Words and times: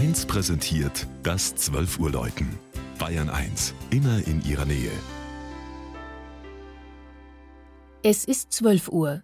1 0.00 0.24
präsentiert 0.24 1.06
das 1.22 1.54
12 1.56 1.98
Uhr 1.98 2.10
Läuten. 2.10 2.58
Bayern 2.98 3.28
1, 3.28 3.74
immer 3.90 4.26
in 4.26 4.42
ihrer 4.46 4.64
Nähe. 4.64 4.90
Es 8.02 8.24
ist 8.24 8.50
12 8.50 8.88
Uhr. 8.88 9.22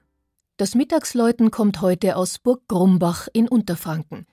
Das 0.58 0.74
Mittagsläuten 0.74 1.50
kommt 1.50 1.80
heute 1.80 2.16
aus 2.16 2.38
Burg 2.38 2.68
Grumbach 2.68 3.26
in 3.32 3.48
Unterfranken. 3.48 4.26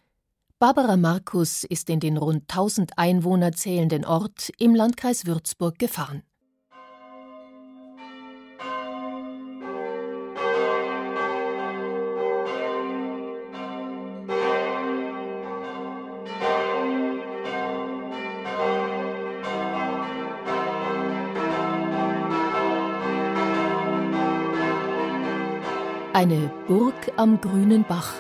Barbara 0.60 0.98
Markus 0.98 1.64
ist 1.64 1.90
in 1.90 2.02
den 2.02 2.18
rund 2.18 2.52
1000 2.52 2.98
Einwohner 2.98 3.54
zählenden 3.54 4.04
Ort 4.04 4.52
im 4.58 4.76
Landkreis 4.76 5.26
Würzburg 5.26 5.80
gefahren. 5.80 6.24
Eine 26.16 26.52
Burg 26.68 26.94
am 27.18 27.42
grünen 27.42 27.86
Bach. 27.86 28.14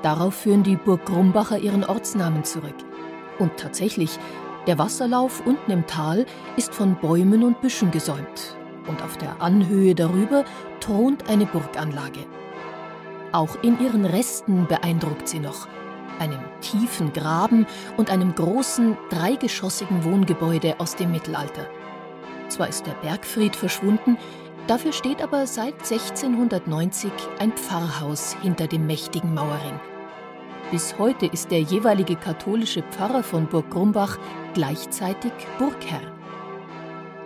Darauf 0.00 0.34
führen 0.34 0.62
die 0.62 0.76
Burg 0.76 1.04
Grumbacher 1.04 1.58
ihren 1.58 1.84
Ortsnamen 1.84 2.42
zurück. 2.42 2.74
Und 3.38 3.58
tatsächlich, 3.58 4.18
der 4.66 4.78
Wasserlauf 4.78 5.42
unten 5.44 5.70
im 5.70 5.86
Tal 5.86 6.24
ist 6.56 6.74
von 6.74 6.96
Bäumen 6.96 7.44
und 7.44 7.60
Büschen 7.60 7.90
gesäumt. 7.90 8.56
Und 8.88 9.02
auf 9.02 9.18
der 9.18 9.42
Anhöhe 9.42 9.94
darüber 9.94 10.46
thront 10.80 11.28
eine 11.28 11.44
Burganlage. 11.44 12.20
Auch 13.32 13.62
in 13.62 13.78
ihren 13.78 14.06
Resten 14.06 14.66
beeindruckt 14.66 15.28
sie 15.28 15.40
noch. 15.40 15.68
Einem 16.18 16.40
tiefen 16.62 17.12
Graben 17.12 17.66
und 17.98 18.10
einem 18.10 18.34
großen, 18.34 18.96
dreigeschossigen 19.10 20.02
Wohngebäude 20.04 20.76
aus 20.80 20.96
dem 20.96 21.12
Mittelalter. 21.12 21.66
Zwar 22.48 22.68
ist 22.68 22.86
der 22.86 22.92
Bergfried 22.92 23.54
verschwunden, 23.54 24.16
Dafür 24.66 24.92
steht 24.94 25.20
aber 25.20 25.46
seit 25.46 25.74
1690 25.74 27.12
ein 27.38 27.52
Pfarrhaus 27.52 28.34
hinter 28.40 28.66
dem 28.66 28.86
mächtigen 28.86 29.34
Mauerring. 29.34 29.78
Bis 30.70 30.98
heute 30.98 31.26
ist 31.26 31.50
der 31.50 31.60
jeweilige 31.60 32.16
katholische 32.16 32.82
Pfarrer 32.82 33.22
von 33.22 33.46
Burg 33.46 33.70
Grumbach 33.70 34.18
gleichzeitig 34.54 35.32
Burgherr. 35.58 36.00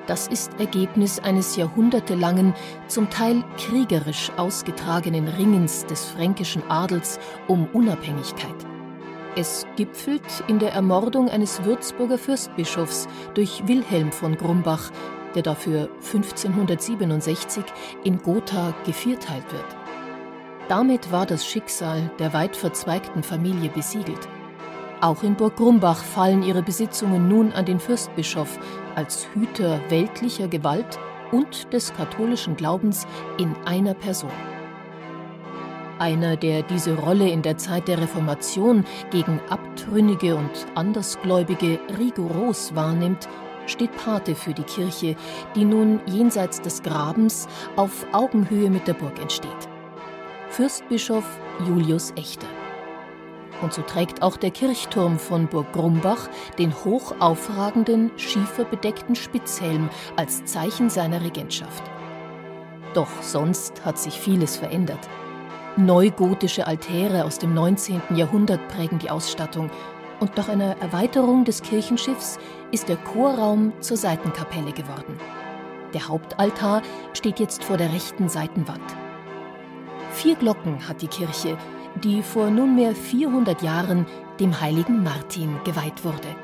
Das 0.08 0.26
ist 0.26 0.58
Ergebnis 0.58 1.20
eines 1.20 1.54
jahrhundertelangen, 1.54 2.54
zum 2.88 3.08
Teil 3.08 3.44
kriegerisch 3.56 4.32
ausgetragenen 4.36 5.28
Ringens 5.28 5.86
des 5.86 6.06
fränkischen 6.06 6.68
Adels 6.68 7.20
um 7.46 7.68
Unabhängigkeit. 7.72 8.66
Es 9.36 9.66
gipfelt 9.76 10.22
in 10.48 10.58
der 10.58 10.72
Ermordung 10.72 11.28
eines 11.28 11.62
Würzburger 11.62 12.18
Fürstbischofs 12.18 13.06
durch 13.34 13.68
Wilhelm 13.68 14.10
von 14.10 14.36
Grumbach, 14.36 14.90
der 15.34 15.42
dafür 15.42 15.88
1567 16.04 17.64
in 18.04 18.18
Gotha 18.18 18.74
gevierteilt 18.84 19.50
wird. 19.52 19.76
Damit 20.68 21.10
war 21.12 21.26
das 21.26 21.46
Schicksal 21.46 22.10
der 22.18 22.32
weit 22.34 22.54
verzweigten 22.54 23.22
Familie 23.22 23.70
besiegelt. 23.70 24.28
Auch 25.00 25.22
in 25.22 25.36
Burg 25.36 25.56
Grumbach 25.56 26.02
fallen 26.02 26.42
ihre 26.42 26.62
Besitzungen 26.62 27.28
nun 27.28 27.52
an 27.52 27.64
den 27.64 27.78
Fürstbischof 27.78 28.58
als 28.96 29.28
Hüter 29.32 29.80
weltlicher 29.88 30.48
Gewalt 30.48 30.98
und 31.30 31.72
des 31.72 31.94
katholischen 31.94 32.56
Glaubens 32.56 33.06
in 33.38 33.54
einer 33.64 33.94
Person. 33.94 34.32
Einer, 35.98 36.36
der 36.36 36.62
diese 36.62 36.96
Rolle 36.96 37.28
in 37.28 37.42
der 37.42 37.56
Zeit 37.56 37.88
der 37.88 38.00
Reformation 38.00 38.84
gegen 39.10 39.40
Abtrünnige 39.48 40.36
und 40.36 40.66
Andersgläubige 40.74 41.80
rigoros 41.98 42.74
wahrnimmt, 42.74 43.28
steht 43.68 43.96
Pate 43.96 44.34
für 44.34 44.54
die 44.54 44.62
Kirche, 44.64 45.16
die 45.54 45.64
nun 45.64 46.00
jenseits 46.06 46.60
des 46.60 46.82
Grabens 46.82 47.46
auf 47.76 48.06
Augenhöhe 48.12 48.70
mit 48.70 48.88
der 48.88 48.94
Burg 48.94 49.18
entsteht. 49.20 49.68
Fürstbischof 50.48 51.24
Julius 51.66 52.12
Echter. 52.16 52.46
Und 53.60 53.72
so 53.72 53.82
trägt 53.82 54.22
auch 54.22 54.36
der 54.36 54.50
Kirchturm 54.50 55.18
von 55.18 55.48
Burg 55.48 55.72
Grumbach 55.72 56.28
den 56.58 56.72
hoch 56.84 57.14
aufragenden, 57.18 58.10
schieferbedeckten 58.16 59.16
Spitzhelm 59.16 59.90
als 60.16 60.44
Zeichen 60.44 60.90
seiner 60.90 61.22
Regentschaft. 61.22 61.82
Doch 62.94 63.10
sonst 63.20 63.84
hat 63.84 63.98
sich 63.98 64.14
vieles 64.18 64.56
verändert. 64.56 65.08
Neugotische 65.76 66.66
Altäre 66.66 67.24
aus 67.24 67.38
dem 67.38 67.54
19. 67.54 68.00
Jahrhundert 68.14 68.66
prägen 68.68 68.98
die 68.98 69.10
Ausstattung, 69.10 69.70
und 70.20 70.36
nach 70.36 70.48
einer 70.48 70.76
Erweiterung 70.80 71.44
des 71.44 71.62
Kirchenschiffs 71.62 72.38
ist 72.70 72.88
der 72.88 72.96
Chorraum 72.96 73.72
zur 73.80 73.96
Seitenkapelle 73.96 74.72
geworden. 74.72 75.18
Der 75.94 76.06
Hauptaltar 76.08 76.82
steht 77.14 77.40
jetzt 77.40 77.64
vor 77.64 77.76
der 77.76 77.92
rechten 77.92 78.28
Seitenwand. 78.28 78.82
Vier 80.12 80.34
Glocken 80.36 80.88
hat 80.88 81.00
die 81.02 81.08
Kirche, 81.08 81.56
die 82.02 82.22
vor 82.22 82.50
nunmehr 82.50 82.94
400 82.94 83.62
Jahren 83.62 84.06
dem 84.40 84.60
heiligen 84.60 85.02
Martin 85.02 85.58
geweiht 85.64 86.04
wurde. 86.04 86.34